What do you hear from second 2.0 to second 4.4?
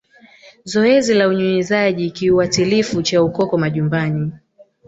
kiuatilifu cha Ukoko majumbani